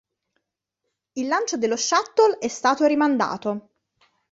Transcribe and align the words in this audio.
Il 1.13 1.27
lancio 1.27 1.57
dello 1.57 1.77
Shuttle 1.77 2.39
è 2.39 2.47
stato 2.47 2.87
rimandato. 2.87 3.69